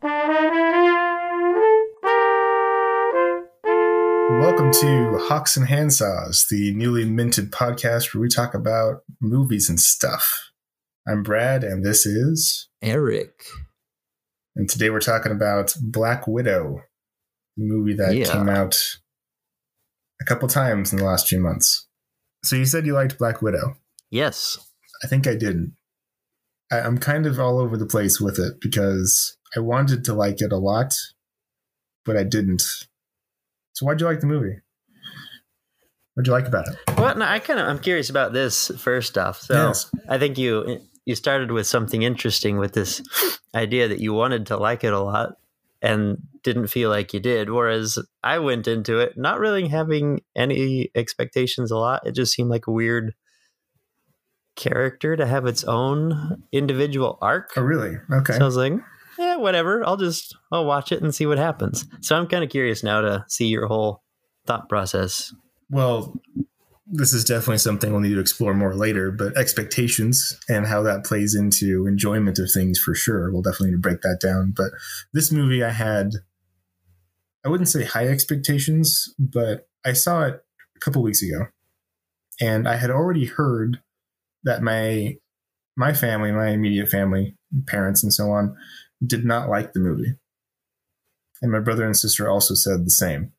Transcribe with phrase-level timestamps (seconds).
[0.00, 0.30] Welcome
[4.80, 10.50] to Hawks and Handsaws, the newly minted podcast where we talk about movies and stuff.
[11.08, 13.42] I'm Brad, and this is Eric.
[14.54, 16.82] And today we're talking about Black Widow,
[17.56, 18.32] the movie that Yeah.
[18.32, 18.76] came out
[20.20, 21.88] a couple times in the last few months.
[22.44, 23.76] So you said you liked Black Widow.
[24.10, 24.58] Yes.
[25.02, 25.74] I think I didn't.
[26.70, 30.40] I, I'm kind of all over the place with it because I wanted to like
[30.40, 30.94] it a lot,
[32.04, 32.62] but I didn't.
[33.72, 34.56] So why'd you like the movie?
[36.14, 36.76] What'd you like about it?
[36.96, 39.40] Well, no, I kind of I'm curious about this first off.
[39.40, 39.90] So Yes.
[40.08, 43.00] I think you you started with something interesting with this
[43.54, 45.36] idea that you wanted to like it a lot
[45.80, 47.50] and didn't feel like you did.
[47.50, 52.06] Whereas I went into it not really having any expectations a lot.
[52.06, 53.14] It just seemed like a weird
[54.58, 57.52] character to have its own individual arc.
[57.56, 57.96] Oh, really?
[58.12, 58.34] Okay.
[58.34, 58.74] So I was like,
[59.18, 59.86] yeah, whatever.
[59.86, 61.86] I'll just I'll watch it and see what happens.
[62.00, 64.02] So I'm kind of curious now to see your whole
[64.46, 65.32] thought process.
[65.70, 66.20] Well,
[66.86, 71.04] this is definitely something we'll need to explore more later, but expectations and how that
[71.04, 73.30] plays into enjoyment of things for sure.
[73.30, 74.52] We'll definitely need to break that down.
[74.56, 74.70] But
[75.12, 76.12] this movie, I had,
[77.44, 80.42] I wouldn't say high expectations, but I saw it
[80.76, 81.46] a couple weeks ago
[82.40, 83.80] and I had already heard
[84.48, 85.16] that my,
[85.76, 88.56] my family, my immediate family, parents and so on,
[89.06, 90.14] did not like the movie.
[91.42, 93.32] And my brother and sister also said the same.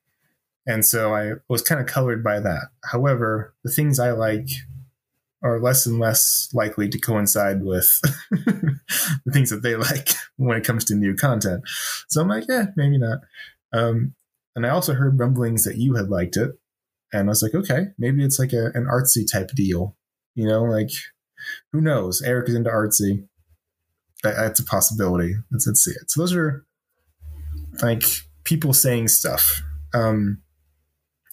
[0.67, 2.67] And so I was kind of colored by that.
[2.91, 4.47] However, the things I like
[5.41, 7.89] are less and less likely to coincide with
[8.31, 11.63] the things that they like when it comes to new content.
[12.07, 13.19] So I'm like, yeah, maybe not.
[13.73, 14.13] Um,
[14.55, 16.52] and I also heard rumblings that you had liked it.
[17.11, 19.95] And I was like, okay, maybe it's like a, an artsy type deal.
[20.40, 20.90] You know, like
[21.73, 22.22] who knows?
[22.22, 23.28] Eric is into artsy.
[24.23, 25.36] That, that's a possibility.
[25.52, 26.09] Let's, let's see it.
[26.09, 26.66] So those are
[27.82, 28.04] like
[28.45, 29.62] people saying stuff.
[29.94, 30.42] Um,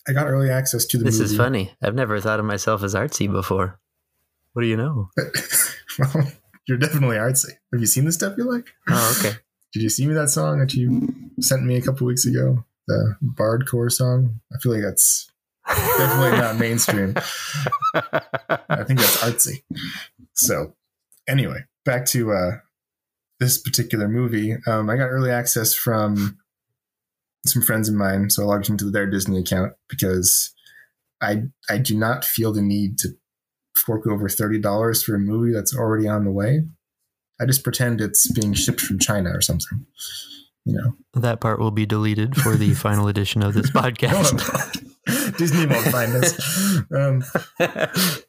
[0.09, 1.31] I got early access to the This movie.
[1.33, 1.73] is funny.
[1.81, 3.79] I've never thought of myself as artsy before.
[4.55, 5.11] What do you know?
[5.99, 6.33] well,
[6.67, 7.51] you're definitely artsy.
[7.73, 8.67] Have you seen the stuff you like?
[8.89, 9.37] Oh, okay.
[9.73, 12.65] Did you see me that song that you sent me a couple weeks ago?
[12.89, 14.41] The Bardcore song?
[14.53, 15.31] I feel like that's
[15.99, 17.15] definitely not mainstream.
[17.95, 19.63] I think that's artsy.
[20.35, 20.75] So,
[21.29, 22.51] anyway, back to uh,
[23.41, 24.57] this particular movie.
[24.67, 26.39] Um, I got early access from
[27.47, 30.55] some friends of mine, so I logged into their Disney account because
[31.21, 33.11] I I do not feel the need to
[33.77, 36.65] fork over thirty dollars for a movie that's already on the way.
[37.41, 39.87] I just pretend it's being shipped from China or something.
[40.65, 44.83] You know, That part will be deleted for the final edition of this podcast.
[45.39, 46.83] Disney won't find us.
[46.95, 47.25] Um,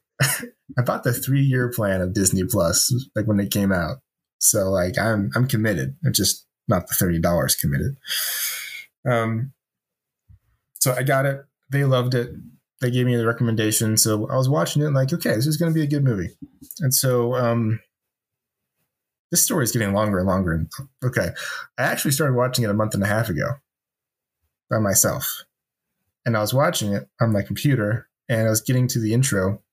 [0.78, 3.98] I bought the three year plan of Disney Plus, like when it came out.
[4.40, 5.96] So like I'm I'm committed.
[6.06, 7.98] I'm just not the thirty dollars committed.
[9.10, 9.54] Um
[10.80, 11.44] so I got it.
[11.72, 12.30] They loved it.
[12.82, 13.98] They gave me the recommendation.
[13.98, 16.30] So I was watching it like, okay, this is gonna be a good movie.
[16.80, 17.80] And so um
[19.32, 20.54] this story is getting longer and longer.
[20.54, 20.72] And
[21.04, 21.30] okay.
[21.78, 23.56] I actually started watching it a month and a half ago
[24.70, 25.44] by myself.
[26.28, 29.64] And I was watching it on my computer and I was getting to the intro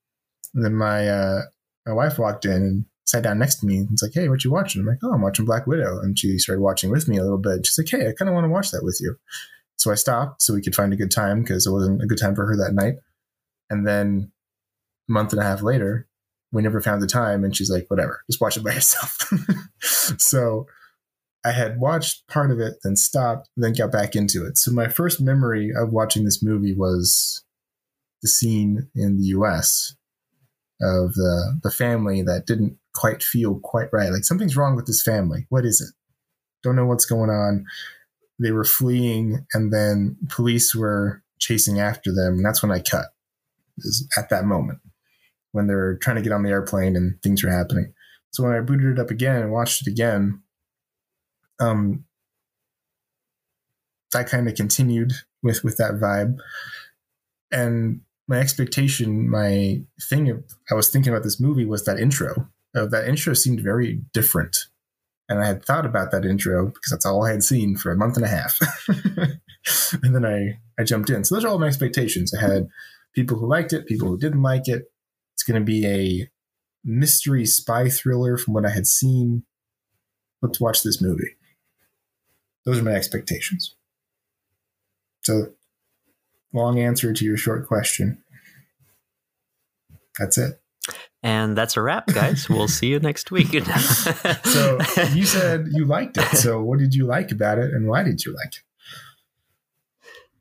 [0.54, 1.42] and then my uh,
[1.87, 4.44] my wife walked in and sat down next to me and was like, "Hey, what
[4.44, 7.19] you watching?" I'm like, "Oh, I'm watching Black Widow." And she started watching with me
[7.19, 7.66] a little bit.
[7.66, 9.16] She's like, "Hey, I kind of want to watch that with you."
[9.76, 12.19] So I stopped so we could find a good time because it wasn't a good
[12.19, 12.94] time for her that night.
[13.69, 14.31] And then
[15.09, 16.06] a month and a half later,
[16.53, 19.31] we never found the time, and she's like, "Whatever, just watch it by yourself."
[20.19, 20.66] so
[21.44, 24.56] I had watched part of it, then stopped, then got back into it.
[24.56, 27.44] So my first memory of watching this movie was
[28.22, 29.94] the scene in the U.S
[30.81, 34.10] of the the family that didn't quite feel quite right.
[34.10, 35.47] Like something's wrong with this family.
[35.49, 35.94] What is it?
[36.62, 37.65] Don't know what's going on.
[38.38, 43.06] They were fleeing, and then police were chasing after them, and that's when I cut.
[43.78, 44.78] Is at that moment
[45.53, 47.93] when they're trying to get on the airplane and things are happening.
[48.31, 50.43] So when I booted it up again and watched it again,
[51.60, 52.04] um,
[54.12, 55.12] that kind of continued
[55.43, 56.38] with with that vibe,
[57.50, 62.49] and my expectation, my thing I was thinking about this movie was that intro.
[62.75, 64.56] Uh, that intro seemed very different.
[65.28, 67.96] And I had thought about that intro because that's all I had seen for a
[67.96, 68.58] month and a half.
[70.02, 71.25] and then I, I jumped in.
[71.25, 72.34] So those are all my expectations.
[72.34, 72.69] I had
[73.14, 74.84] people who liked it, people who didn't like it.
[75.34, 76.28] It's going to be a
[76.84, 79.44] mystery spy thriller from what I had seen.
[80.43, 81.37] Let's watch this movie.
[82.64, 83.75] Those are my expectations.
[85.22, 85.52] So
[86.52, 88.22] long answer to your short question.
[90.19, 90.61] That's it.
[91.22, 92.50] And that's a wrap, guys.
[92.50, 93.52] we'll see you next week.
[94.44, 94.78] so
[95.12, 96.37] you said you liked it.
[96.37, 98.62] So what did you like about it, and why did you like it?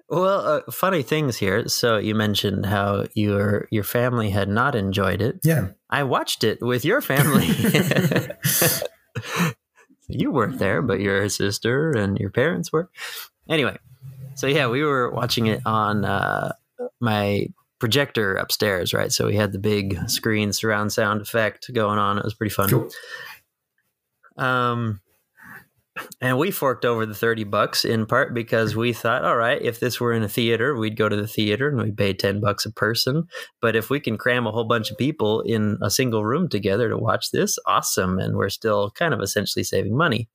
[0.10, 1.70] Well, uh, funny things here.
[1.70, 5.40] So you mentioned how your your family had not enjoyed it.
[5.44, 7.48] Yeah, I watched it with your family.
[10.14, 12.90] you weren't there, but your sister and your parents were.
[13.50, 13.78] Anyway,
[14.36, 16.54] so yeah, we were watching it on uh,
[17.00, 17.48] my
[17.80, 19.12] projector upstairs, right?
[19.12, 22.18] So we had the big screen surround sound effect going on.
[22.18, 22.70] It was pretty fun.
[22.70, 22.90] cool.
[24.38, 25.02] Um,
[26.22, 29.80] and we forked over the 30 bucks in part because we thought, all right, if
[29.80, 32.66] this were in a theater, we'd go to the theater and we'd pay 10 bucks
[32.66, 33.28] a person.
[33.62, 36.90] But if we can cram a whole bunch of people in a single room together
[36.90, 38.20] to watch this, awesome.
[38.20, 40.30] And we're still kind of essentially saving money.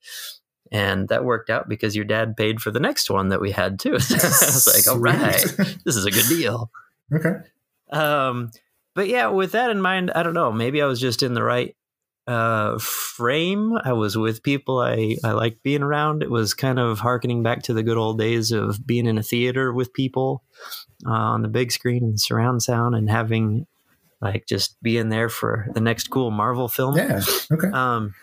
[0.70, 3.78] And that worked out because your dad paid for the next one that we had
[3.78, 3.98] too.
[3.98, 5.42] So I was like, all right,
[5.84, 6.70] this is a good deal.
[7.12, 7.36] Okay.
[7.90, 8.50] Um,
[8.94, 10.52] but yeah, with that in mind, I don't know.
[10.52, 11.74] Maybe I was just in the right
[12.28, 13.78] uh, frame.
[13.84, 16.22] I was with people I, I like being around.
[16.22, 19.22] It was kind of harkening back to the good old days of being in a
[19.22, 20.42] theater with people
[21.06, 23.66] uh, on the big screen and surround sound and having
[24.20, 26.96] like just being there for the next cool Marvel film.
[26.96, 27.22] Yeah.
[27.50, 27.68] Okay.
[27.68, 28.14] Um,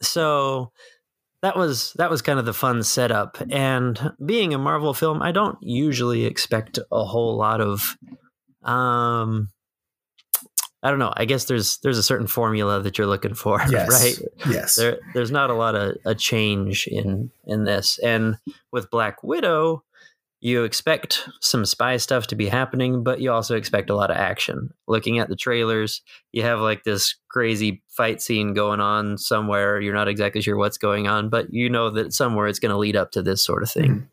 [0.00, 0.72] so
[1.42, 3.36] that was that was kind of the fun setup.
[3.50, 7.98] And being a Marvel film, I don't usually expect a whole lot of
[8.62, 9.50] um
[10.86, 11.12] I don't know.
[11.16, 13.90] I guess there's there's a certain formula that you're looking for, Yes.
[13.90, 14.28] right?
[14.48, 14.76] Yes.
[14.76, 17.98] There there's not a lot of a change in in this.
[17.98, 18.36] And
[18.70, 19.82] with Black Widow,
[20.38, 24.16] you expect some spy stuff to be happening, but you also expect a lot of
[24.16, 24.70] action.
[24.86, 29.80] Looking at the trailers, you have like this crazy fight scene going on somewhere.
[29.80, 32.78] You're not exactly sure what's going on, but you know that somewhere it's going to
[32.78, 34.08] lead up to this sort of thing.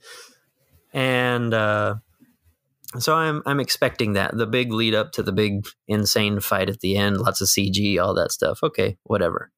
[0.93, 1.95] And uh,
[2.99, 6.79] so I'm I'm expecting that the big lead up to the big insane fight at
[6.81, 8.59] the end, lots of CG, all that stuff.
[8.63, 9.51] Okay, whatever.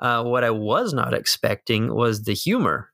[0.00, 2.90] Uh, what I was not expecting was the humor.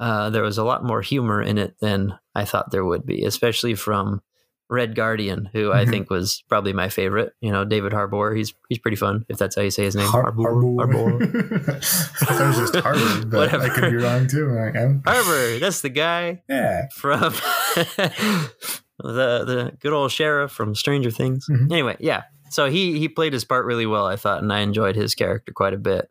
[0.00, 3.24] Uh, there was a lot more humor in it than I thought there would be,
[3.24, 4.20] especially from
[4.68, 5.90] Red Guardian, who I Mhm.
[5.90, 7.34] think was probably my favorite.
[7.40, 8.34] You know, David Harbour.
[8.34, 10.06] He's he's pretty fun, if that's how you say his name.
[10.08, 10.42] Har- Harbour.
[10.78, 11.22] Harbour.
[11.76, 11.78] I
[12.24, 14.48] thought was just Harvard, but I could be wrong too.
[14.50, 15.58] Like, I'm- Harbour.
[15.60, 16.88] That's the guy yeah.
[16.96, 17.34] from
[19.02, 21.46] the the good old sheriff from Stranger Things.
[21.50, 21.70] Mhm.
[21.72, 22.22] Anyway, yeah.
[22.50, 25.52] So he he played his part really well, I thought, and I enjoyed his character
[25.52, 26.10] quite a bit.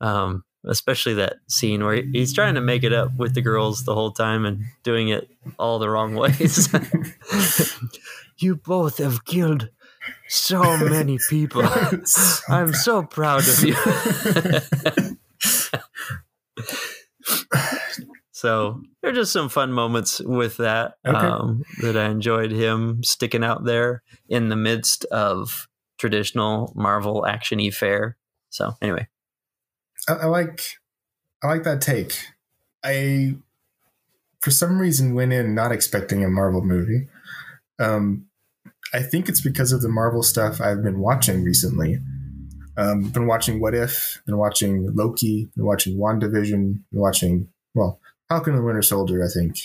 [0.00, 3.84] Um, especially that scene where he- he's trying to make it up with the girls
[3.84, 6.68] the whole time and doing it all the wrong ways.
[8.38, 9.70] you both have killed
[10.28, 11.62] so many people.
[12.48, 13.74] I'm so proud of you.
[18.32, 21.18] so there are just some fun moments with that Okay.
[21.18, 25.68] um, that I enjoyed him sticking out there in the midst of
[25.98, 28.16] traditional Marvel actiony fare.
[28.50, 29.08] So anyway,
[30.08, 30.62] I, I like
[31.42, 32.16] I like that take.
[32.84, 33.34] I
[34.40, 37.08] for some reason went in not expecting a Marvel movie.
[37.80, 38.26] Um,
[38.94, 41.98] I think it's because of the Marvel stuff I've been watching recently.
[42.76, 48.54] Um, been watching What If, been watching Loki, been watching WandaVision, been watching well Falcon
[48.54, 49.22] and the Winter Soldier.
[49.22, 49.56] I think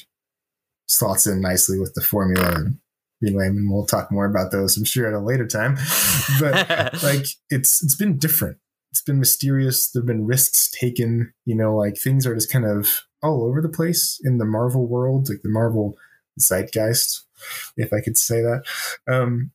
[0.90, 2.80] slots in nicely with the formula and
[3.22, 4.76] being lame, and we'll talk more about those.
[4.76, 5.78] I'm sure at a later time.
[6.42, 8.58] But like it's it's been different
[8.96, 13.02] it's been mysterious there've been risks taken you know like things are just kind of
[13.22, 15.98] all over the place in the marvel world like the marvel
[16.40, 17.26] zeitgeist
[17.76, 18.64] if i could say that
[19.10, 19.52] um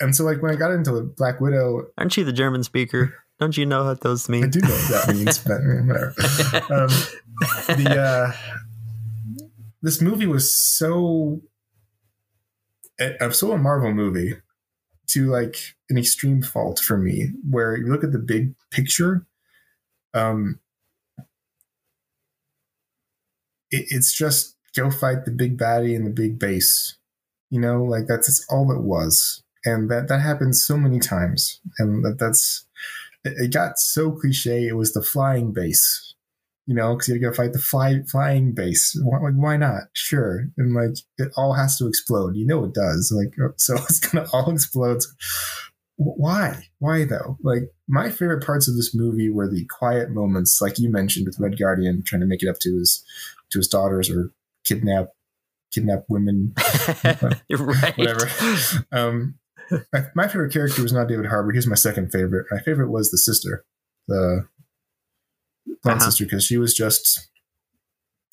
[0.00, 3.14] and so like when i got into black widow aren't you the German speaker?
[3.38, 4.44] Don't you know what those mean?
[4.44, 6.14] i do know what that means but whatever
[6.72, 6.88] um
[7.76, 8.32] the uh
[9.82, 11.40] this movie was so
[13.00, 14.34] uh, so a marvel movie
[15.06, 15.56] to like
[15.88, 19.24] an extreme fault for me where you look at the big picture
[20.14, 20.58] um
[23.70, 26.98] it, it's just go fight the big baddie and the big base
[27.50, 27.82] you know?
[27.82, 29.42] Like that's, that's all it was.
[29.64, 32.64] And that that happens so many times and that that's
[33.24, 36.08] it, got so cliche it was the flying base
[36.68, 38.96] you know because you had to fight the fly, flying base.
[39.02, 39.84] Why, like why not?
[39.94, 40.44] Sure.
[40.58, 42.36] And like it all has to explode.
[42.36, 43.12] You know it does.
[43.12, 45.02] Like so it's gonna all explode.
[45.96, 46.68] Why?
[46.78, 47.38] Why though?
[47.42, 51.40] Like my favorite parts of this movie were the quiet moments like you mentioned with
[51.40, 53.02] red guardian trying to make it up to his
[53.50, 54.30] to his daughters or
[54.64, 55.08] kidnap
[55.72, 56.54] kidnap women.
[57.50, 57.96] Right.
[57.96, 58.30] whatever.
[58.92, 59.38] Um
[59.92, 63.10] my, my favorite character was not david harbour he's my second favorite my favorite was
[63.10, 63.64] the sister
[64.06, 64.46] the
[65.82, 66.10] blonde Uh-huh.
[66.10, 67.28] sister because she was just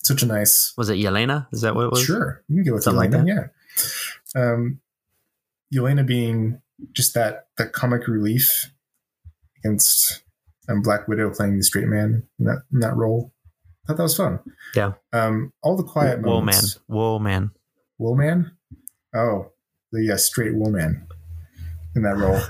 [0.04, 1.48] such a nice Was it Yelena?
[1.52, 2.04] Is that what it was?
[2.04, 3.50] Sure, you can go with Something like Yelena.
[4.36, 4.80] yeah, um,
[5.74, 6.62] Yelena being
[6.94, 8.70] just that that comic relief
[9.58, 10.22] against
[10.70, 13.34] um, Black Widow playing the straight man in that in that role.
[13.84, 14.40] I thought that was fun.
[14.76, 14.94] Yeah.
[15.14, 16.26] Um, all the quiet man.
[16.32, 16.80] moments.
[16.88, 17.52] Whoa, man.
[17.98, 18.52] Wool man.
[19.16, 19.52] Oh,
[19.92, 21.08] the straight wool man
[21.96, 22.42] in that role.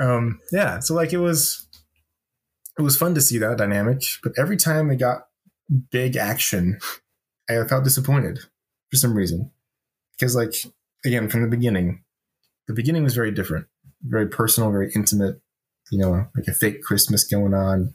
[0.00, 0.80] um, yeah.
[0.80, 1.66] So like it was,
[2.78, 4.02] it was fun to see that dynamic.
[4.22, 5.26] But every time they got
[5.90, 6.78] big action,
[7.48, 8.40] I felt disappointed
[8.90, 9.50] for some reason.
[10.18, 10.54] Because like
[11.04, 12.02] again, from the beginning,
[12.66, 13.66] the beginning was very different,
[14.02, 15.40] very personal, very intimate.
[15.92, 17.94] You know, like a fake Christmas going on.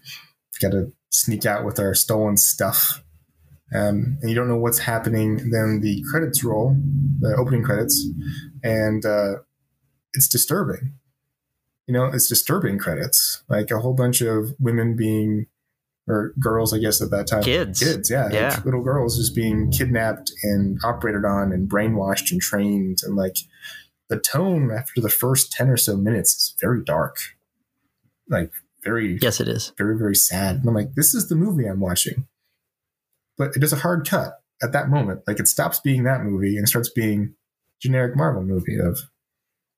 [0.62, 3.04] Got to sneak out with our stolen stuff.
[3.74, 5.38] Um, and you don't know what's happening.
[5.50, 6.78] Then the credits roll,
[7.20, 8.06] the opening credits,
[8.64, 9.36] and uh,
[10.14, 10.94] it's disturbing.
[11.88, 13.44] You know, it's disturbing credits.
[13.50, 15.48] Like a whole bunch of women being,
[16.08, 17.80] or girls, I guess at that time, Kids.
[17.80, 18.26] kids, yeah,
[18.56, 23.38] like little girls just being kidnapped and operated on and brainwashed and trained, and like
[24.10, 27.18] the tone after the first ten or so minutes is very dark,
[28.30, 28.52] like
[28.84, 29.74] very Yes, it is.
[29.78, 32.26] very very sad and i'm like this is the movie i'm watching
[33.38, 36.58] but it does a hard cut at that moment like it stops being that movie
[36.58, 37.36] and starts being
[37.80, 39.02] generic marvel movie of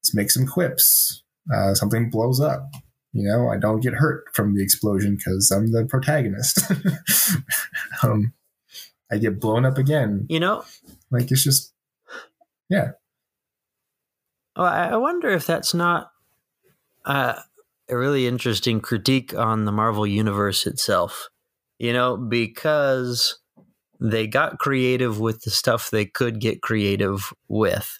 [0.03, 1.23] let's make some quips.
[1.53, 2.69] Uh, something blows up.
[3.15, 6.59] You know i don't get hurt from the explosion because i'm the protagonist.
[8.03, 8.33] Um
[9.11, 10.25] i get blown up again.
[10.29, 10.65] You know,
[11.11, 11.73] like it's just
[14.57, 16.11] Well, I I wonder if that's not
[17.05, 17.39] uh,
[17.87, 21.29] a really interesting critique on the Marvel universe itself.
[21.77, 23.39] You know, because
[23.99, 27.99] they got creative with the stuff they could get creative with.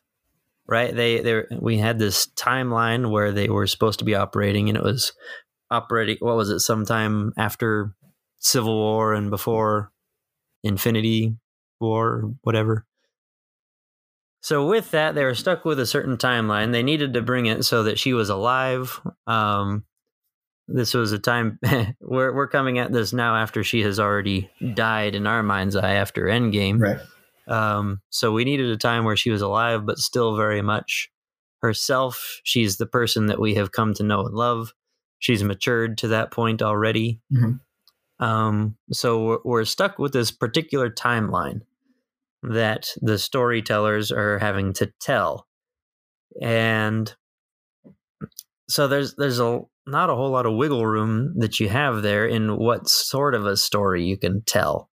[0.67, 0.95] Right?
[0.95, 4.83] They they we had this timeline where they were supposed to be operating and it
[4.83, 5.13] was
[5.69, 7.93] operating what was it sometime after
[8.39, 9.91] Civil War and before
[10.63, 11.35] Infinity
[11.81, 12.85] War whatever.
[14.41, 16.73] So with that, they were stuck with a certain timeline.
[16.73, 18.99] They needed to bring it so that she was alive.
[19.25, 19.85] Um,
[20.67, 21.59] this was a time
[22.01, 25.95] we're we're coming at this now after she has already died in our mind's eye
[25.95, 26.79] after Endgame.
[26.79, 26.99] right
[27.47, 31.09] Um, so we needed a time where she was alive, but still very much
[31.61, 32.39] herself.
[32.43, 34.73] She's the person that we have come to know and love.
[35.19, 37.21] She's matured to that point already.
[37.31, 37.59] Mhm.
[38.19, 41.61] Um, so we're, we're stuck with this particular timeline
[42.43, 45.47] that the storytellers are having to tell,
[46.41, 47.13] and
[48.69, 52.25] so there's there's a not a whole lot of wiggle room that you have there
[52.25, 54.89] in what sort of a story you can tell.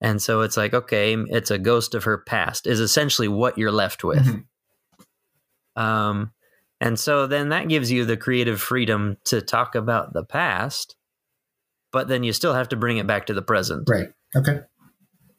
[0.00, 3.72] And so it's like, okay, it's a ghost of her past, is essentially what you're
[3.72, 4.24] left with.
[4.24, 4.44] Mhm.
[5.80, 6.32] Um,
[6.80, 10.96] and so then that gives you the creative freedom to talk about the past,
[11.92, 13.88] but then you still have to bring it back to the present.
[13.88, 14.60] right okay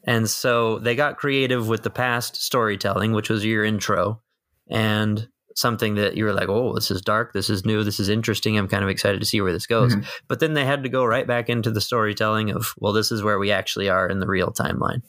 [0.04, 4.22] And so they got creative with the past storytelling, which was your intro,
[4.70, 8.10] and something that you were like, oh, this is dark, this is new, this is
[8.10, 8.58] interesting.
[8.58, 9.96] I'm kind of excited to see where this goes.
[9.96, 10.06] Mhm.
[10.28, 13.24] But then they had to go right back into the storytelling of, well, this is
[13.24, 15.02] where we actually are in the real timeline.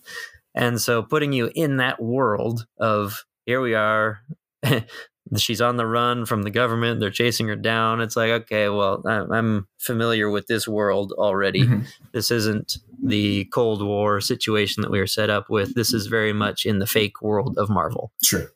[0.55, 4.21] And so putting you in that world of here we are.
[5.37, 7.01] She's on the run from the government.
[7.01, 8.01] They're chasing her down.
[8.01, 11.87] It's like, okay, well, I'm familiar with this world already Mhm.
[12.13, 15.75] this isn't the Cold War situation that we were set up with.
[15.75, 18.11] This is very much in the fake world of Marvel.
[18.25, 18.51] sure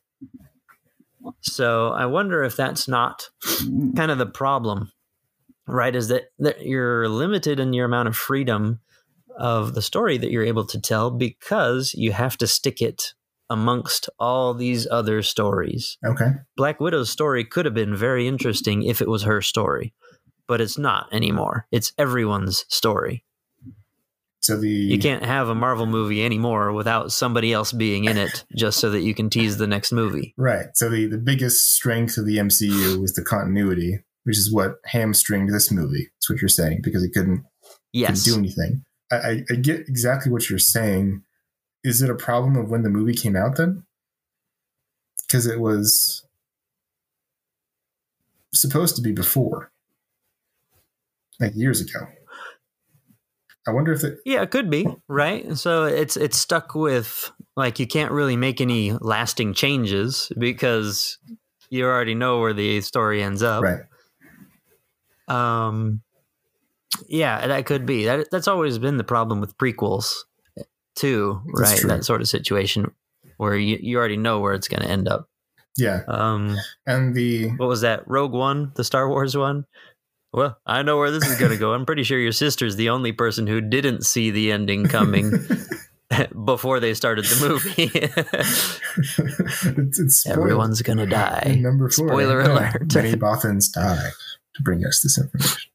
[1.41, 3.93] So I wonder if that's not mm-hmm.
[3.93, 4.91] kind of the problem,
[5.67, 5.95] right?
[5.95, 8.79] Is that, that you're limited in your amount of freedom
[9.37, 13.13] of the story that you're able to tell because you have to stick it
[13.49, 15.97] amongst all these other stories.
[16.05, 19.93] okay Black Widow's story could have been very interesting if it was her story,
[20.47, 21.67] but it's not anymore.
[21.71, 23.25] It's everyone's story.
[24.43, 28.43] So the You can't have a Marvel movie anymore without somebody else being in it
[28.57, 30.33] just so that you can tease the next movie.
[30.37, 30.65] Right.
[30.73, 35.53] So the, the biggest strength of the MCU was the continuity, which is what hamstringed
[35.53, 36.09] this movie.
[36.15, 37.45] That's what you're saying because it couldn't,
[37.93, 38.23] Yes.
[38.25, 38.85] couldn't do anything.
[39.11, 41.23] I, I, I get exactly what you're saying.
[41.83, 43.83] Is it a problem of when the movie came out then?
[45.25, 46.25] Because it was
[48.53, 49.71] supposed to be before,
[51.39, 52.07] like years ago.
[53.67, 54.19] I wonder if it.
[54.25, 55.57] Yeah, it could be, right?
[55.57, 61.17] So it's it's stuck with like you can't really make any lasting changes because
[61.69, 63.63] you already know where the story ends up.
[63.63, 63.81] Right.
[65.27, 66.01] Um
[67.07, 68.05] yeah, that could be.
[68.05, 70.13] That that's always been the problem with prequels
[70.95, 71.79] too, That's right?
[71.79, 71.89] true.
[71.89, 72.91] That sort of situation
[73.37, 75.27] where you, you already know where it's going to end up.
[75.75, 76.01] Yeah.
[76.07, 76.55] Um
[76.85, 77.49] And the.
[77.57, 79.65] what was that rogue one the star wars one
[80.33, 82.89] well i know where this is going to go i'm pretty sure your sister's the
[82.89, 85.31] only person who didn't see the ending coming
[86.45, 87.89] before they started the movie.
[89.79, 90.27] it's, it's.
[90.27, 91.57] Everyone's gonna In die.
[91.59, 92.07] number four.
[92.07, 92.93] Spoiler alert.
[92.93, 94.09] Many Bothans die
[94.55, 95.71] to bring us this information.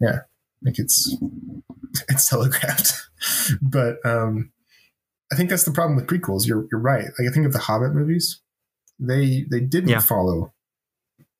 [0.00, 0.18] Yeah,
[0.62, 1.16] like it's
[2.08, 2.92] it's telegraphed.
[3.62, 4.52] but um
[5.32, 6.46] I think that's the problem with prequels.
[6.46, 7.06] You're you're right.
[7.18, 8.40] Like I think of the Hobbit movies,
[9.00, 10.00] they they didn't Yeah.
[10.00, 10.52] follow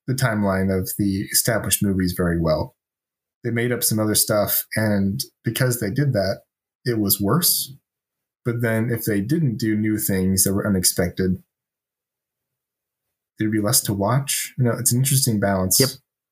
[0.07, 2.75] the timeline of the established movies very well.
[3.43, 6.41] They made up some other stuff, and because they did that,
[6.85, 7.73] it was worse.
[8.45, 11.43] But then if they didn't do new things that were unexpected,
[13.37, 14.53] there'd be less to watch.
[14.57, 15.89] You know, it's an interesting balance Yep.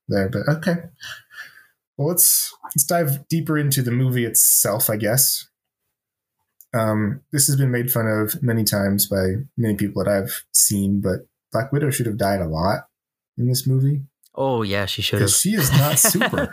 [0.07, 0.29] there.
[0.29, 0.75] But okay.
[1.97, 5.47] Well, let's let's dive deeper into the movie itself, I guess.
[6.73, 10.99] Um, this has been made fun of many times by many people that I've seen,
[10.99, 12.87] but Black Widow should have died a lot
[13.37, 14.01] in this movie
[14.37, 16.51] Oh yeah, she should because she is not super.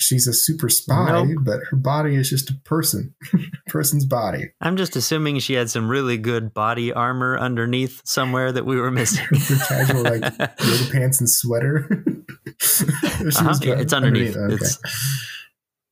[0.00, 1.38] She's a super spy, Nope.
[1.44, 3.12] but her body is just a person,
[3.66, 4.52] person's body.
[4.60, 8.92] I'm just assuming she had some really good body armor underneath somewhere that we were
[8.92, 9.26] missing.
[9.68, 11.88] Casual like yoga pants and sweater.
[11.90, 14.36] Uh-huh, was yeah, got- it's underneath.
[14.36, 14.54] Okay.
[14.54, 14.78] It's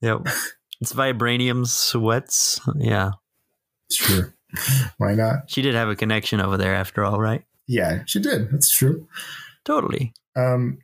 [0.00, 0.20] yep.
[0.80, 2.60] It's vibranium sweats.
[2.76, 3.10] Yeah,
[3.90, 4.32] Sure.
[4.98, 5.50] Why not?
[5.50, 7.42] she did have a connection over there after all, right?
[7.66, 8.50] Yeah, she did.
[8.52, 9.08] That's true.
[9.66, 10.14] Totally.
[10.36, 10.78] Um,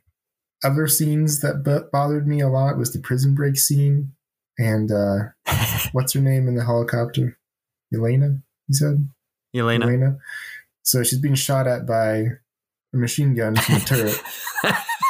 [0.63, 4.13] other scenes that b- bothered me a lot was the prison break scene
[4.59, 5.19] and uh,
[5.93, 7.37] what's her name in the helicopter?
[7.93, 8.37] Elena,
[8.67, 9.09] you said?
[9.55, 9.85] Elena.
[9.85, 10.17] Elena.
[10.83, 12.15] So she's being shot at by
[12.93, 14.21] a machine gun from a turret.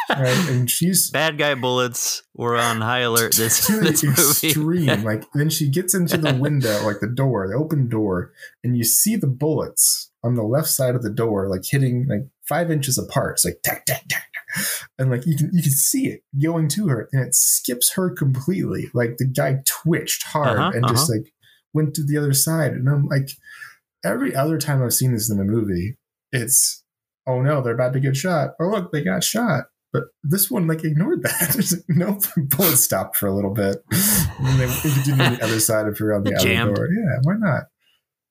[0.09, 0.49] right?
[0.49, 4.47] And she's Bad guy bullets were on high alert this, to this movie.
[4.47, 5.03] extreme.
[5.03, 8.31] Like then she gets into the window, like the door, the open door,
[8.63, 12.27] and you see the bullets on the left side of the door, like hitting like
[12.47, 13.33] five inches apart.
[13.33, 14.89] It's like tack tack tack, tack.
[14.97, 18.09] and like you can you can see it going to her, and it skips her
[18.09, 18.89] completely.
[18.93, 21.33] Like the guy twitched hard Uh-huh, and just like
[21.73, 23.29] went to the other side, and I'm like,
[24.05, 25.97] every other time I've seen this in a movie,
[26.31, 26.83] it's
[27.27, 28.51] oh no, they're about to get shot.
[28.59, 29.65] Oh look, they got shot.
[29.91, 31.49] But this one like ignored that.
[31.53, 33.77] There's like, no bullet stopped for a little bit.
[34.39, 36.89] And then they continued on the other side of her on the other door.
[36.91, 37.65] Yeah, why not?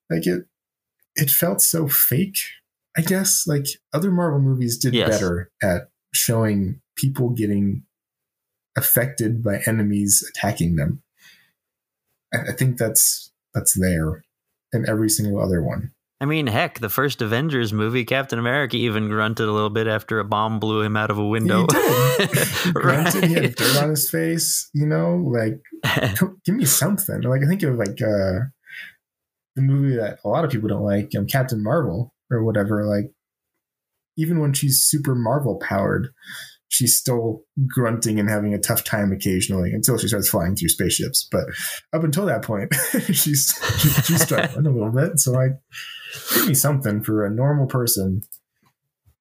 [0.09, 0.43] Like it
[1.15, 2.37] it felt so fake,
[2.97, 3.45] I guess.
[3.47, 5.09] Like other Marvel movies did Yes.
[5.09, 7.83] better at showing people getting
[8.77, 11.01] affected by enemies attacking them.
[12.33, 14.23] I, I think that's that's there
[14.71, 15.91] in every single other one.
[16.21, 20.19] I mean, heck, the first Avengers movie, Captain America even grunted a little bit after
[20.19, 21.67] a bomb blew him out of a window.
[22.17, 22.39] He did.
[22.73, 25.59] Grunted, he had dirt on his face, you know, like
[26.45, 27.21] give me something.
[27.21, 28.47] Like I think of like uh
[29.55, 32.85] the movie that a lot of people don't like, um, Captain Marvel or whatever.
[32.85, 33.11] Like
[34.17, 36.09] even when she's super Marvel powered,
[36.69, 41.27] she's still grunting and having a tough time occasionally until she starts flying through spaceships.
[41.31, 41.45] But
[41.93, 42.73] up until that point,
[43.07, 43.53] she's
[44.05, 45.19] she's struggling a little bit.
[45.19, 45.51] So like,
[46.35, 48.21] give me something for a normal person.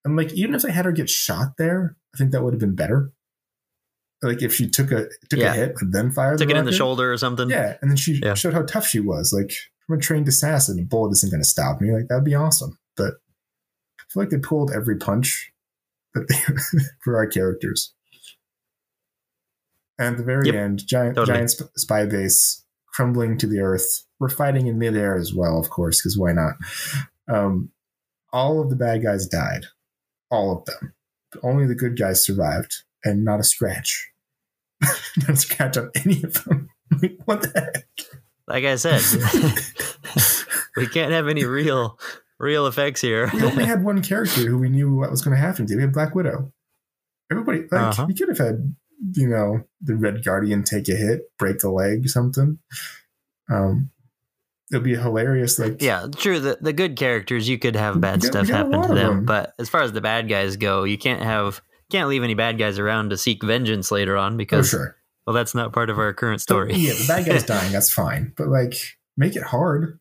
[0.04, 2.60] And like even if they had her get shot there, I think that would have
[2.60, 3.12] been better.
[4.22, 5.52] Like if she took a took Yeah.
[5.52, 7.50] a hit and then fired Took the it in the shoulder or something.
[7.50, 8.34] Yeah, and then she Yeah.
[8.34, 9.32] showed how tough she was.
[9.36, 9.52] Like
[9.88, 11.92] I'm a trained assassin, a bullet isn't going to stop me.
[11.92, 12.78] Like that'd be awesome.
[12.96, 13.14] But
[14.00, 15.52] I feel like they pulled every punch
[17.04, 17.94] for our characters.
[19.98, 21.36] And at the very Yep, end, giant totally.
[21.36, 24.04] giant sp- spy base crumbling to the earth.
[24.18, 26.54] We're fighting in midair as well, of course, because why not?
[27.28, 27.70] Um,
[28.32, 29.66] all of the bad guys died,
[30.30, 30.94] all of them.
[31.30, 32.74] But only the good guys survived,
[33.04, 34.10] and not a scratch.
[34.82, 36.68] not a scratch on any of them.
[37.00, 37.88] Like, what the heck?
[38.46, 39.00] Like I said,
[40.76, 41.98] we can't have any real
[42.42, 43.30] real effects here.
[43.32, 45.76] we only had one character who we knew what was going to happen to.
[45.76, 46.52] We had Black Widow.
[47.30, 48.04] Everybody, like, Uh-huh.
[48.08, 48.74] we could have had,
[49.14, 52.58] you know, the Red Guardian take a hit, break a leg, something.
[53.50, 53.90] Um,
[54.70, 55.58] it'd be hilarious.
[55.58, 56.40] Like, Yeah, true.
[56.40, 58.94] The the good characters, you could have bad got- stuff we got a happen to
[58.94, 59.24] them, them.
[59.24, 62.58] but as far as the bad guys go, you can't have can't leave any bad
[62.58, 66.12] guys around to seek vengeance later on because sure, well, that's not part of our
[66.14, 66.74] current story.
[66.74, 67.70] yeah, the bad guy's dying.
[67.72, 68.74] That's fine, but like,
[69.16, 69.98] make it hard.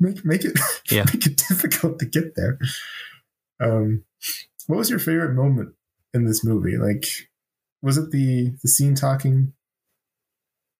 [0.00, 0.58] Make make it
[0.90, 1.04] Yeah.
[1.12, 2.58] make it difficult to get there.
[3.60, 4.04] Um,
[4.66, 5.74] what was your favorite moment
[6.12, 6.76] in this movie?
[6.76, 7.06] Like,
[7.82, 9.52] was it the the scene talking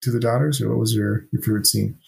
[0.02, 1.98] to the daughters, or what was your your favorite scene?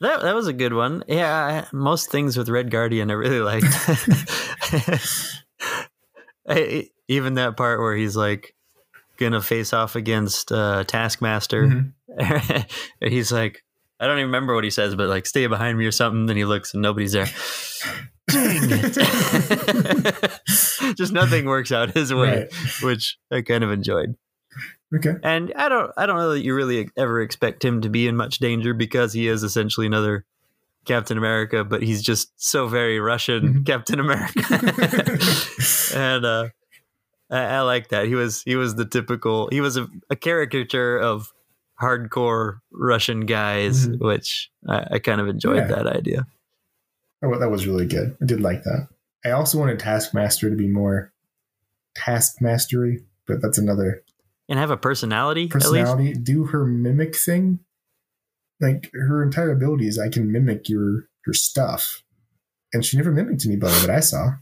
[0.00, 1.04] That that was a good one.
[1.08, 3.66] Yeah, I- most things with Red Guardian I really liked.
[6.48, 8.54] I- even that part where he's like
[9.18, 11.92] gonna face off against uh, Taskmaster.
[12.18, 12.66] Mhm.
[13.00, 13.62] he's like,
[14.00, 16.26] I don't even remember what he says, but like, stay behind me or something.
[16.26, 17.26] Then he looks and nobody's there.
[18.28, 18.96] Dang it!
[20.96, 22.48] Just nothing works out his way, Right.
[22.82, 24.16] which I kind of enjoyed.
[24.94, 25.14] Okay.
[25.22, 28.16] And I don't, I don't know that you really ever expect him to be in
[28.16, 30.24] much danger because he is essentially another
[30.84, 33.66] Captain America, but he's just so very Russian Mhm.
[33.66, 34.40] Captain America.
[35.94, 36.48] and uh,
[37.30, 38.06] I, I like that.
[38.06, 39.48] He was he was the typical.
[39.52, 41.32] He was a, a caricature of
[41.80, 43.98] hardcore Russian guys, Mhm.
[44.00, 45.66] which I, I kind of enjoyed Yeah.
[45.68, 46.26] that idea.
[47.22, 48.16] Oh, that was really good.
[48.20, 48.88] I did like that.
[49.24, 51.12] I also wanted Taskmaster to be more
[51.96, 54.02] taskmastery, but that's another
[54.48, 55.66] And have a personality, at least.
[55.66, 56.14] personality.
[56.14, 57.60] Do her mimic thing.
[58.60, 62.02] Like her entire ability is I can mimic your your stuff,
[62.72, 64.32] and she never mimicked anybody that I saw.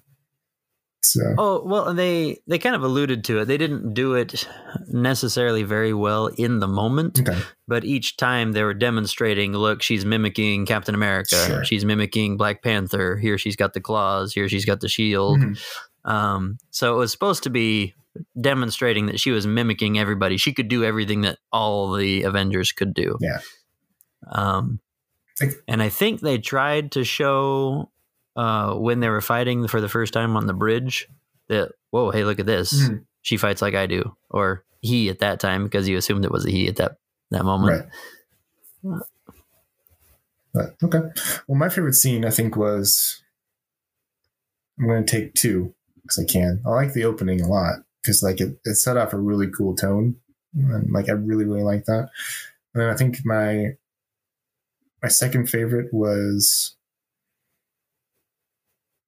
[1.02, 3.44] So Oh well, they they kind of alluded to it.
[3.44, 4.46] They didn't do it
[4.88, 10.04] necessarily very well in the moment, okay, but each time they were demonstrating, look, she's
[10.04, 11.36] mimicking Captain America.
[11.46, 11.64] Sure.
[11.64, 13.16] She's mimicking Black Panther.
[13.16, 14.32] Here she's got the claws.
[14.32, 15.38] Here she's got the shield.
[15.38, 15.60] Mhm.
[16.04, 17.94] Um, so it was supposed to be
[18.40, 20.36] demonstrating that she was mimicking everybody.
[20.36, 23.16] She could do everything that all the Avengers could do.
[23.20, 23.38] Yeah.
[24.30, 24.80] Um,
[25.68, 27.90] and I think they tried to show
[28.38, 31.08] uh, when they were fighting for the first time on the bridge
[31.48, 32.72] that whoa, hey, look at this.
[32.72, 33.04] Mhm.
[33.22, 36.46] She fights like I do, or he at that time because you assumed it was
[36.46, 36.98] a he at that
[37.32, 37.86] that moment.
[38.82, 39.02] right.
[40.54, 41.00] But okay.
[41.46, 43.22] Well, my favorite scene I think was
[44.78, 46.62] I'm going to take two because I can.
[46.64, 49.74] I like the opening a lot because like it, it set off a really cool
[49.74, 50.16] tone,
[50.54, 52.08] and like I really really like that.
[52.72, 53.76] And then I think my
[55.02, 56.76] my second favorite was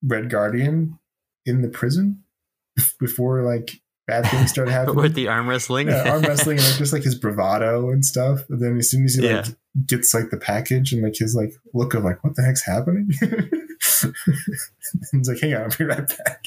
[0.03, 0.99] Red Guardian
[1.45, 2.23] in the prison
[2.99, 4.95] before like bad things started happening.
[4.95, 8.41] With the arm wrestling, yeah, arm wrestling and like just like his bravado and stuff.
[8.49, 9.51] But then as soon as he like Yeah.
[9.85, 13.09] gets like the package and like his like look of like what the heck's happening,
[15.11, 16.45] he's like, "Hang on, I'll be right back."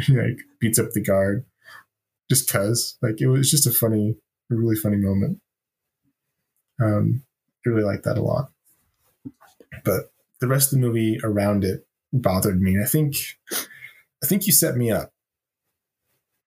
[0.00, 1.44] he like beats up the guard
[2.28, 4.16] just cause like it was just a funny,
[4.50, 5.38] a really funny moment.
[6.82, 7.22] Um,
[7.64, 8.50] I really like that a lot.
[9.84, 11.86] But the rest of the movie around it
[12.22, 12.80] bothered me.
[12.80, 13.16] I think,
[13.52, 15.12] I think you set me up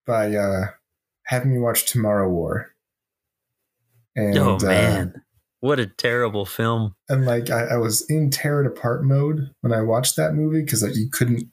[0.06, 0.66] by uh,
[1.24, 2.74] having me watch Tomorrow War.
[4.16, 5.22] And, oh uh, man,
[5.60, 6.96] what a terrible film!
[7.08, 10.62] and like I, I was in tear it apart mode when I watched that movie
[10.62, 11.44] because like, you couldn't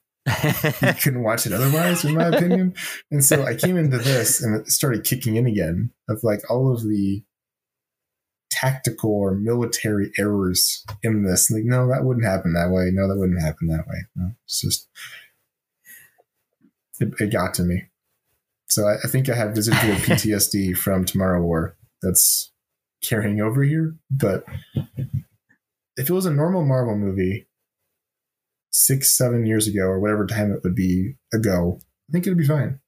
[0.82, 2.74] you couldn't watch it otherwise, in my opinion.
[3.12, 6.74] And so I came into this and it started kicking in again of like all
[6.74, 7.24] of the
[8.56, 11.52] tactical or military errors in this.
[11.52, 12.90] Like, no, that wouldn't happen that way.
[12.92, 14.06] No, that wouldn't happen that way.
[14.16, 14.88] No, it's just
[17.00, 17.84] it, it got to me.
[18.70, 22.52] So I, I think I have residual PTSD from Tomorrow War that's
[23.04, 23.96] carrying over here.
[24.10, 24.46] But
[25.98, 27.48] if it was a normal Marvel movie,
[28.72, 32.48] six, seven years ago, or whatever time it would be ago, I think it'd be
[32.48, 32.80] fine.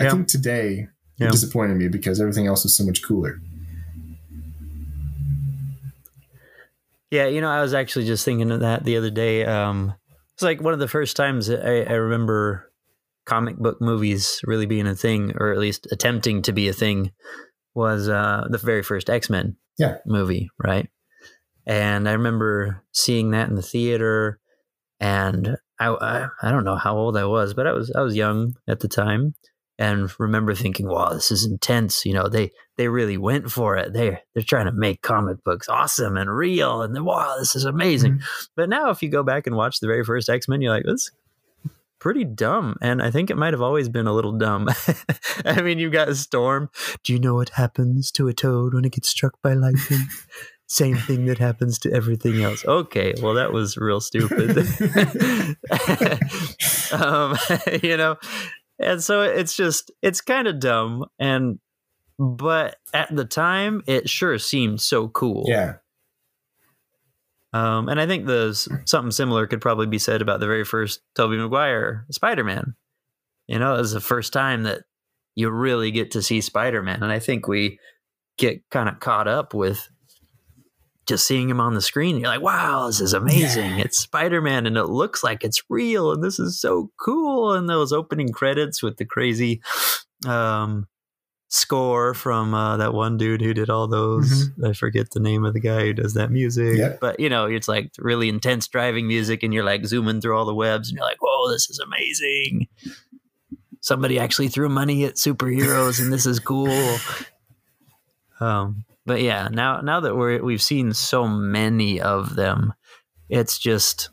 [0.00, 0.10] I Yeah.
[0.10, 1.28] think today Yeah.
[1.28, 3.40] it disappointed me because everything else was so much cooler.
[7.14, 9.44] Yeah, you know, I was actually just thinking of that the other day.
[9.44, 9.94] Um,
[10.34, 12.72] it's like one of the first times that I, I remember
[13.24, 17.12] comic book movies really being a thing, or at least attempting to be a thing,
[17.72, 19.98] was uh, the very first X Men Yeah.
[20.04, 20.88] movie, right?
[21.64, 24.40] And I remember seeing that in the theater,
[24.98, 28.16] and I, I I don't know how old I was, but I was I was
[28.16, 29.34] young at the time,
[29.78, 33.92] and remember thinking, "Wow, this is intense." You know, they they really went for it.
[33.92, 37.64] They they're trying to make comic books awesome and real, and then, wow, this is
[37.64, 38.20] amazing.
[38.56, 40.84] But now, if you go back and watch the very first X Men, you're like,
[40.84, 41.10] "This."
[42.00, 44.68] Pretty dumb, and I think it might have always been a little dumb.
[45.46, 46.68] I mean, you've got a Storm.
[47.02, 50.00] Do you know what happens to a toad when it gets struck by lightning?
[50.66, 52.64] Same thing that happens to everything else.
[52.66, 54.58] Okay, well, that was real stupid.
[56.92, 57.38] um,
[57.82, 58.16] you know,
[58.78, 61.58] and so it's just it's kind of dumb, and
[62.18, 65.46] but at the time, it sure seemed so cool.
[65.48, 65.74] Yeah.
[67.52, 68.52] Um, and I think the
[68.84, 72.74] something similar could probably be said about the very first Tobey Maguire Spider Man.
[73.46, 74.82] You know, it was the first time that
[75.36, 77.78] you really get to see Spider Man, and I think we
[78.38, 79.88] get kind of caught up with
[81.06, 82.18] just seeing him on the screen.
[82.18, 83.78] You're like, wow, this is amazing!
[83.78, 83.84] Yeah.
[83.84, 87.52] It's Spider Man, and it looks like it's real, and this is so cool.
[87.52, 89.62] And those opening credits with the crazy
[90.26, 90.86] um,
[91.48, 94.50] score from uh, that one dude who did all those.
[94.64, 96.78] I forget the name of the guy who does that music.
[96.78, 97.00] Yep.
[97.00, 100.44] But you know, it's like really intense driving music, and you're like zooming through all
[100.44, 102.68] the webs, and you're like, "Whoa, this is amazing!"
[103.80, 106.98] Somebody actually threw money at superheroes, and this is cool.
[108.40, 112.72] Um, but yeah, now now that we're we've seen so many of them,
[113.28, 114.10] it's just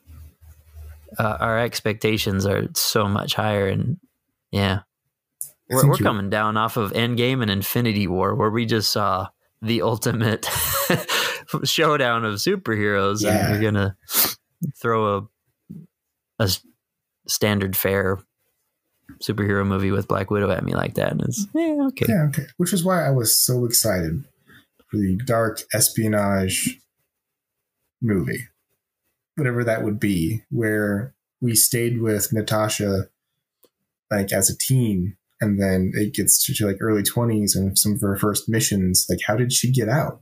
[1.17, 3.97] uh, our expectations are so much higher, and
[4.51, 4.81] yeah,
[5.69, 9.27] we're, we're coming down off of Endgame and Infinity War, where we just saw
[9.61, 10.45] the ultimate
[11.63, 13.37] showdown of superheroes, Yeah.
[13.53, 13.95] and you're gonna
[14.75, 15.27] throw a
[16.39, 16.49] a
[17.27, 18.19] standard fare
[19.21, 22.05] superhero movie with Black Widow at me like that, and it's yeah, okay.
[22.09, 22.47] Yeah, okay.
[22.57, 24.23] Which is why I was so excited
[24.91, 26.79] the dark espionage
[28.01, 28.47] movie,
[29.35, 33.07] whatever that would be, where we stayed with Natasha
[34.11, 37.93] like as a teen, and then it gets to, to, like early twenties and some
[37.93, 39.05] of her first missions.
[39.09, 40.21] Like, how did she get out?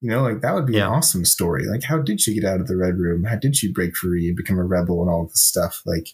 [0.00, 0.86] You know, like that would be Yeah.
[0.86, 1.66] an awesome story.
[1.66, 3.24] Like, how did she get out of the Red Room?
[3.24, 5.82] How did she break free and become a rebel and all this stuff?
[5.84, 6.08] Like,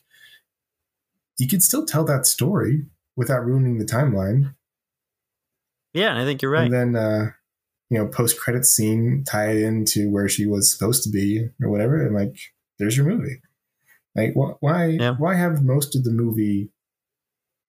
[1.38, 4.54] you could still tell that story without ruining the timeline.
[5.94, 6.64] Yeah, I think you're right.
[6.70, 7.30] And then, uh,
[7.90, 11.70] you know, post credit scene tie it into where she was supposed to be or
[11.70, 12.04] whatever.
[12.04, 12.36] And like,
[12.78, 13.40] there's your movie.
[14.14, 15.12] Like, wh- why, Yeah.
[15.16, 16.70] why have most of the movie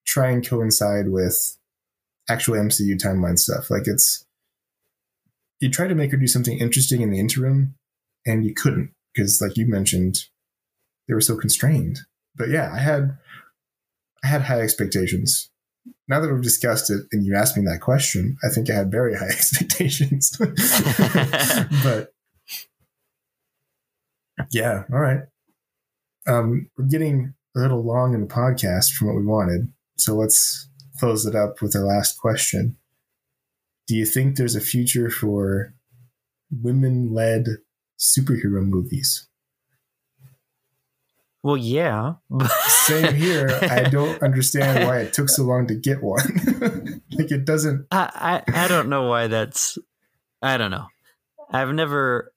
[0.06, 1.56] try and coincide with
[2.28, 3.70] actual MCU timeline stuff?
[3.70, 4.24] Like, it's,
[5.60, 7.74] you try to make her do something interesting in the interim
[8.26, 10.16] and you couldn't because, like you mentioned,
[11.06, 12.00] they were so constrained.
[12.36, 13.18] But yeah, I had,
[14.24, 15.50] I had high expectations
[16.08, 18.90] now that we've discussed it and you asked me that question, I think I had
[18.90, 20.36] very high expectations.
[21.82, 22.12] but
[24.50, 25.20] yeah, all right.
[26.26, 29.72] Um, we're getting a little long in the podcast from what we wanted.
[29.96, 32.76] So let's close it up with our last question.
[33.86, 35.74] Do you think there's a future for
[36.50, 37.46] women led
[37.98, 39.27] superhero movies?
[41.48, 42.16] Well, yeah.
[42.66, 43.58] Same here.
[43.62, 46.20] I don't understand why it took so long to get one.
[47.12, 49.78] like it doesn't I, I I don't know why that's
[50.42, 50.88] I don't know.
[51.50, 52.34] I've never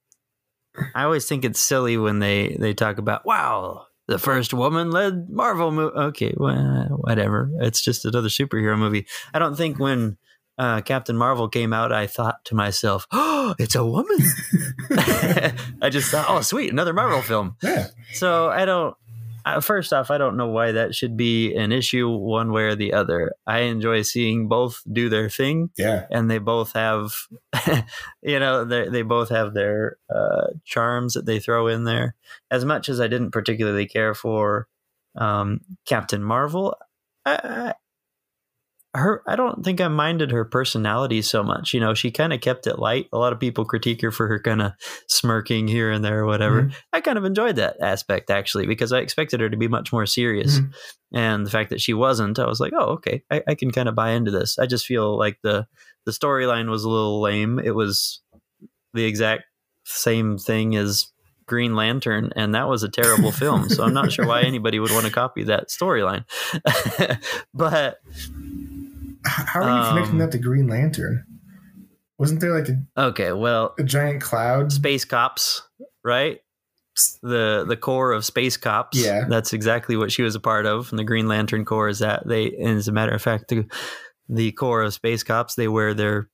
[0.95, 5.29] I always think it's silly when they they talk about wow, the first woman led
[5.29, 5.93] Marvel movie.
[5.93, 7.51] Okay, well, whatever.
[7.59, 9.07] It's just another superhero movie.
[9.33, 10.17] I don't think when
[10.61, 14.17] uh, Captain Marvel came out, I thought to myself, "Oh, it's a woman."
[15.81, 17.87] I just thought, "Oh, sweet, another Marvel film." yeah.
[18.13, 18.95] So I don't.
[19.43, 22.75] Uh, first off, I don't know why that should be an issue one way or
[22.75, 23.33] the other.
[23.47, 26.05] I enjoy seeing both do their thing, Yeah.
[26.11, 27.11] and they both have,
[28.21, 32.13] you know, they they both have their uh, charms that they throw in there.
[32.51, 34.67] As much as I didn't particularly care for
[35.15, 36.77] um, Captain Marvel,
[37.25, 37.73] I,
[38.93, 41.73] her I don't think I minded her personality so much.
[41.73, 43.07] You know, she kind of kept it light.
[43.13, 44.73] A lot of people critique her for her kind of
[45.07, 46.71] smirking here and there or whatever.
[46.91, 50.05] I kind of enjoyed that aspect actually because I expected her to be much more
[50.05, 50.59] serious.
[50.59, 50.73] Mhm.
[51.13, 53.89] And the fact that she wasn't, I was like, oh, okay, I, I can kind
[53.89, 54.59] of buy into this.
[54.59, 55.67] I just feel like the
[56.05, 57.59] the storyline was a little lame.
[57.59, 58.21] It was
[58.93, 59.43] the exact
[59.85, 61.11] same thing as
[61.47, 63.67] Green Lantern, and that was a terrible film.
[63.69, 66.23] So I'm not sure why anybody would want to copy that storyline.
[67.53, 67.97] but
[69.25, 71.25] How are you connecting Um, that to Green Lantern?
[72.17, 74.71] Wasn't there like a, okay, well, a giant cloud?
[74.71, 75.63] space cops,
[76.03, 76.39] right?
[77.23, 79.03] The the Corps of space cops.
[79.03, 79.25] Yeah.
[79.27, 80.91] that's exactly what she was a part of.
[80.91, 82.51] And the Green Lantern Corps is that they.
[82.51, 83.65] And as a matter of fact, the
[84.29, 86.29] the Corps of space cops they wear their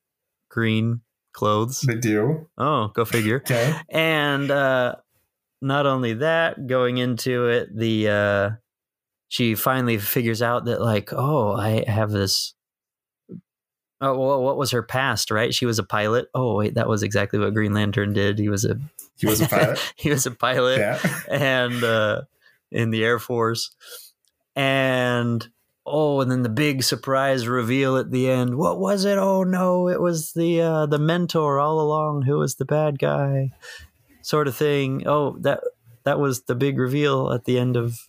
[0.49, 1.01] green
[1.33, 1.81] clothes.
[1.81, 2.49] They do.
[2.57, 3.37] Oh, go figure.
[3.37, 3.73] Okay.
[3.89, 4.95] And uh,
[5.61, 8.49] not only that, going into it, the uh,
[9.29, 12.55] she finally figures out that like, oh, I have this.
[13.99, 15.31] Oh, well, what was her past?
[15.31, 16.27] Right, she was a pilot.
[16.33, 18.37] Oh, wait, that was exactly what Green Lantern did.
[18.37, 18.79] He was a
[19.17, 19.93] He was a pilot.
[19.95, 20.99] he was a pilot yeah.
[21.29, 22.21] and uh,
[22.71, 23.75] in the Air Force.
[24.55, 25.47] And
[25.85, 28.55] oh, and then the big surprise reveal at the end.
[28.55, 29.17] What was it?
[29.17, 33.51] Oh no, it was the uh, the mentor all along who was the bad guy,
[34.21, 35.07] sort of thing.
[35.07, 35.61] Oh, that
[36.03, 38.07] that was the big reveal at the end of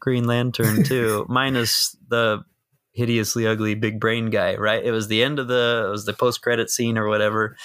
[0.00, 2.44] Green Lantern too, minus the
[2.92, 4.54] hideously ugly big brain guy.
[4.56, 4.84] Right?
[4.84, 7.56] It was the end of the it was the post credit scene or whatever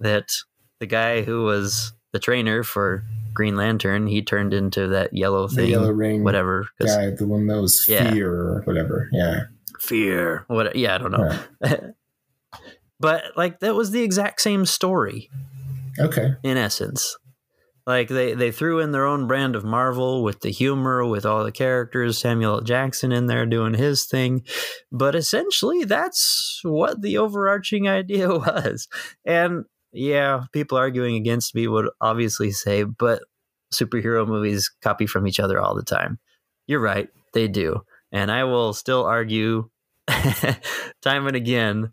[0.00, 0.30] that
[0.80, 5.54] the guy who was the trainer for Green Lantern, he turned into that yellow The
[5.56, 6.66] thing, yellow ring whatever.
[6.78, 8.10] guy, the one that was Yeah.
[8.12, 9.08] fear or whatever.
[9.12, 9.44] Yeah.
[9.80, 10.76] Fear, what?
[10.76, 11.38] Yeah, I don't know.
[13.00, 15.30] but like that was the exact same story
[15.98, 16.34] Okay.
[16.42, 17.16] in essence.
[17.86, 21.42] Like they they threw in their own brand of Marvel with the humor, with all
[21.42, 24.44] the characters, Samuel Jackson in there doing his thing,
[24.92, 28.86] but essentially that's what the overarching idea was.
[29.24, 33.22] And yeah, people arguing against me would obviously say, but
[33.72, 36.18] superhero movies copy from each other all the time.
[36.66, 37.80] You're right, they do.
[38.12, 39.70] And I will still argue
[40.08, 41.92] time and again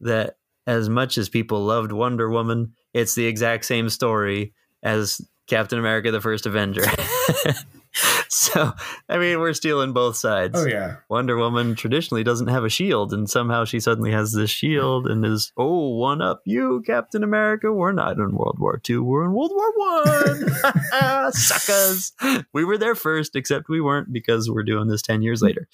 [0.00, 5.78] that as much as people loved Wonder Woman, it's the exact same story as Captain
[5.78, 6.84] America the First Avenger.
[8.28, 8.72] so,
[9.08, 10.54] I mean, we're stealing both sides.
[10.56, 14.50] Oh yeah, Wonder Woman traditionally doesn't have a shield, and somehow she suddenly has this
[14.50, 17.72] shield and is, oh, one up you, Captain America.
[17.72, 21.32] We're not in World War II, we're in World War One.
[21.32, 22.12] Suckers.
[22.52, 25.68] We were there first, except we weren't because we're doing this 10 years later.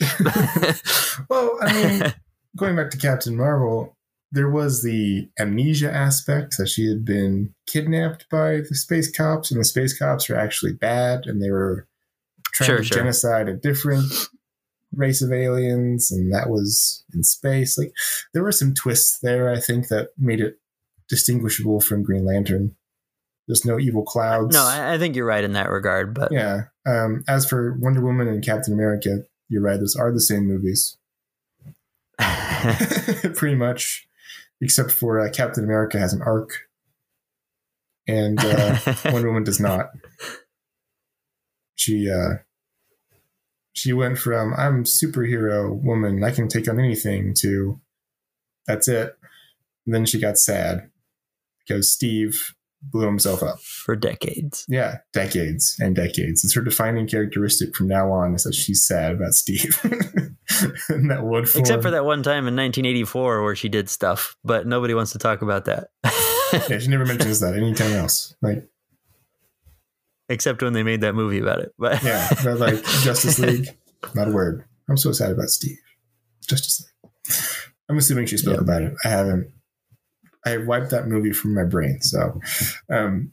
[1.28, 2.14] well, I mean,
[2.56, 3.95] going back to Captain Marvel,
[4.36, 9.58] there was the amnesia aspect that she had been kidnapped by the space cops, and
[9.58, 11.88] the space cops were actually bad, and they were
[12.52, 12.98] trying Sure, to sure.
[12.98, 14.12] genocide a different
[14.94, 17.78] race of aliens, and that was in space.
[17.78, 17.92] Like
[18.34, 20.58] there were some twists there, I think, that made it
[21.08, 22.76] distinguishable from Green Lantern.
[23.48, 24.54] There's no evil clouds.
[24.54, 26.64] no, I, I think you're right in that regard, but yeah.
[26.84, 30.96] Um, as for Wonder Woman and Captain America, you're right; those are the same movies.
[33.34, 34.08] pretty much,
[34.60, 36.50] except for uh, Captain America has an arc,
[38.06, 39.90] and uh, Wonder Woman does not.
[41.74, 42.38] She uh,
[43.76, 47.78] she went from I'm superhero woman, I can take on anything to
[48.66, 49.16] that's it.
[49.84, 50.90] And then she got sad
[51.60, 53.60] because Steve blew himself up.
[53.60, 54.64] for decades.
[54.66, 56.42] Yeah, decades and decades.
[56.42, 59.78] It's her defining characteristic from now on is that she's sad about Steve.
[60.88, 61.60] and that wood form.
[61.60, 65.18] Except for that one time in 1984 where she did stuff, but nobody wants to
[65.18, 65.88] talk about that.
[66.70, 68.32] Yeah, she never mentions that anytime else.
[68.40, 68.68] Like,
[70.28, 71.72] Except when they made that movie about it.
[71.76, 73.68] But yeah, but like Justice League,
[74.14, 74.64] not a word.
[74.88, 75.76] I'm so sad about Steve.
[76.48, 77.34] Justice League.
[77.88, 78.60] I'm assuming she spoke Yep.
[78.62, 78.92] about it.
[79.04, 79.50] I haven't.
[80.44, 82.00] I wiped that movie from my brain.
[82.00, 82.40] So,
[82.92, 83.32] um,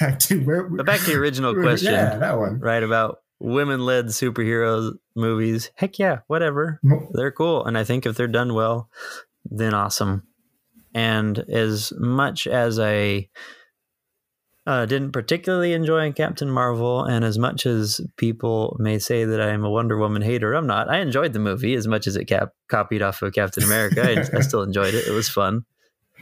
[0.00, 0.64] back to where.
[0.68, 2.58] But back to the original question, Yeah, that one.
[2.58, 2.82] right?
[2.82, 5.70] About women led superhero movies.
[5.74, 6.80] Heck yeah, whatever.
[7.12, 7.64] They're cool.
[7.64, 8.90] And I think if they're done well,
[9.44, 10.24] then awesome.
[10.94, 13.28] And as much as I
[14.66, 19.50] uh, didn't particularly enjoy Captain Marvel, and as much as people may say that I
[19.50, 20.90] am a Wonder Woman hater, I'm not.
[20.90, 24.02] I enjoyed the movie as much as it cap- copied off of Captain America.
[24.02, 25.06] I, I still enjoyed it.
[25.06, 25.64] It was fun.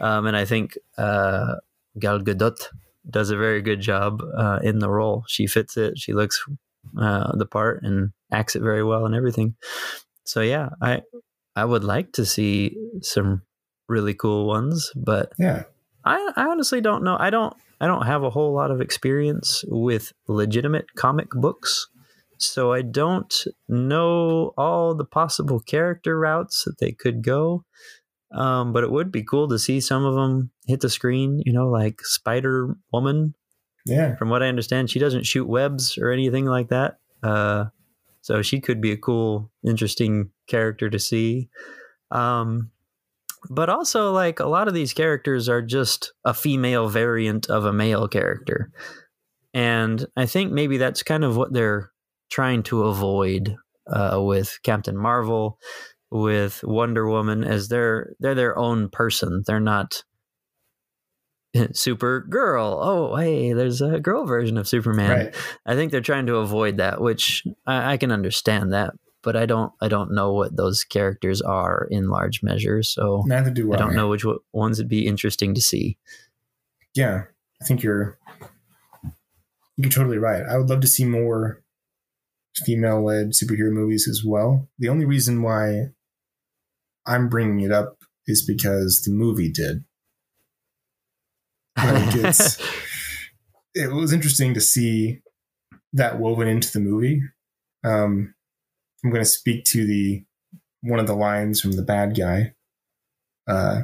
[0.01, 1.55] Um, and I think uh,
[1.99, 2.57] Gal Gadot
[3.09, 5.25] does a very good job uh, in the role.
[5.27, 5.99] She fits it.
[5.99, 6.45] She looks
[6.99, 9.55] uh, the part and acts it very well and everything.
[10.25, 11.03] So yeah, I
[11.55, 13.43] I would like to see some
[13.89, 15.65] really cool ones, but yeah.
[16.05, 17.17] I, I honestly don't know.
[17.19, 21.89] I don't I don't have a whole lot of experience with legitimate comic books.
[22.39, 23.35] So I don't
[23.69, 27.65] know all the possible character routes that they could go.
[28.33, 31.53] Um, but it would be cool to see some of them hit the screen, you
[31.53, 33.35] know, like Spider Woman.
[33.87, 34.17] Yeah.
[34.17, 36.99] From what I understand, she doesn't shoot webs or anything like that.
[37.23, 37.67] Uh,
[38.21, 41.49] so she could be a cool, interesting character to see.
[42.11, 42.73] Um,
[43.49, 47.73] but also, like a lot of these characters are just a female variant of a
[47.73, 48.73] male character,
[49.55, 51.93] and I think maybe that's kind of what they're
[52.29, 55.59] trying to avoid uh, with Captain Marvel,
[56.11, 59.45] with Wonder Woman, as they're they're their own person.
[59.47, 60.03] They're not
[61.73, 62.81] super girl.
[62.83, 65.11] Oh, hey, there's a girl version of Superman.
[65.11, 65.35] Right.
[65.65, 69.47] I think they're trying to avoid that, which I, I can understand that, but I
[69.47, 69.73] don't.
[69.81, 73.77] I don't know what those characters are in large measure, so Neither do I.
[73.77, 75.99] I don't know which one- ones would be interesting to see.
[76.95, 77.25] yeah,
[77.61, 78.19] I think you're
[79.77, 80.43] you're totally right.
[80.49, 81.63] I would love to see more
[82.65, 84.69] female-led superhero movies as well.
[84.79, 85.91] The only reason why
[87.07, 89.85] I'm bringing it up is because the movie did.
[91.77, 92.59] Like it's
[93.75, 95.21] it was interesting to see
[95.93, 97.23] that woven into the movie.
[97.85, 98.35] Um,
[99.05, 100.25] I'm going to speak to the
[100.83, 102.55] one of the lines from the bad guy.
[103.47, 103.83] Uh,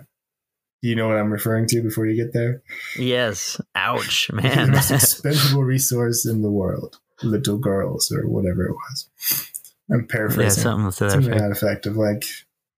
[0.83, 2.63] do you know what I'm referring to before you get there?
[2.99, 3.61] yes.
[3.75, 4.71] Ouch, the man.
[4.73, 9.51] most expendable resource in the world, little girls, or whatever it was.
[9.91, 10.63] I'm yeah, paraphrasing.
[10.63, 11.41] something to that something effect.
[11.41, 12.25] that effect of like,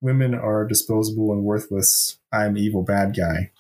[0.03, 2.19] women are disposable and worthless.
[2.31, 3.53] I'm evil bad guy.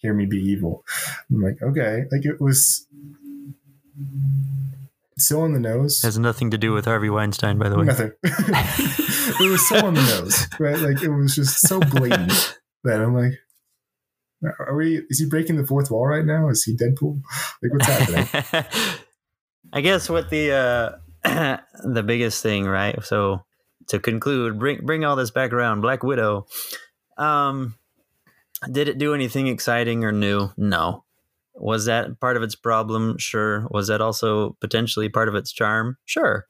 [0.00, 0.84] Hear me be evil.
[1.30, 2.04] I'm like, okay.
[2.10, 2.86] Like it was
[5.18, 6.02] so on the nose.
[6.02, 7.84] Has nothing to do with Harvey Weinstein, by the way.
[7.84, 8.12] Nothing.
[8.22, 10.78] it was so on the nose, right?
[10.78, 13.32] Like it was just so blatant that I'm like,
[14.58, 15.02] are we?
[15.10, 16.48] Is he breaking the fourth wall right now?
[16.48, 17.20] Is he Deadpool?
[17.62, 18.64] Like what's happening?
[19.72, 23.02] I guess what the uh, the biggest thing, right?
[23.04, 23.44] So
[23.88, 25.82] to conclude, bring bring all this back around.
[25.82, 26.46] Black Widow.
[27.18, 27.74] Um,
[28.70, 30.50] did it do anything exciting or new?
[30.56, 31.04] No.
[31.54, 33.18] Was that part of its problem?
[33.18, 33.66] Sure.
[33.70, 35.98] Was that also potentially part of its charm?
[36.04, 36.46] Sure.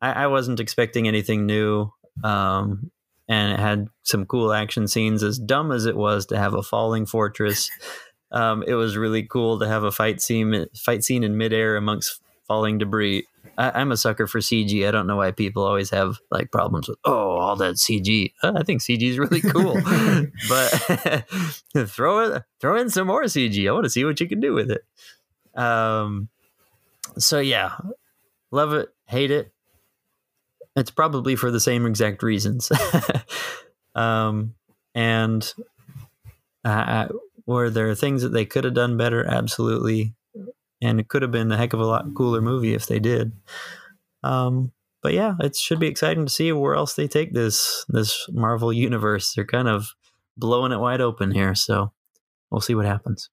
[0.00, 1.90] I, I wasn't expecting anything new.
[2.22, 2.90] Um,
[3.28, 5.22] and it had some cool action scenes.
[5.22, 7.70] As dumb as it was to have a falling fortress,
[8.30, 12.20] um, it was really cool to have a fight scene fight scene in midair amongst
[12.46, 13.26] falling debris.
[13.58, 14.86] I, am a sucker for CG.
[14.86, 18.32] I don't know why people always have like problems with oh all that CG.
[18.42, 19.74] Uh, I think CG is really cool,
[20.48, 23.68] but throw it throw in some more CG.
[23.68, 24.84] I want to see what you can do with it.
[25.58, 26.28] Um,
[27.18, 27.76] so yeah,
[28.50, 29.52] love it, hate it.
[30.74, 32.70] It's probably for the same exact reasons.
[33.94, 34.54] um,
[34.94, 35.54] and
[36.64, 37.08] uh,
[37.46, 39.24] were there things that they could have done better?
[39.24, 40.14] Absolutely.
[40.82, 43.32] And it could have been a heck of a lot cooler movie if they did.
[44.22, 44.72] Um,
[45.02, 48.72] but yeah, it should be exciting to see where else they take this this Marvel
[48.72, 49.32] universe.
[49.34, 49.90] They're kind of
[50.36, 51.92] blowing it wide open here, so
[52.50, 53.30] we'll see what happens.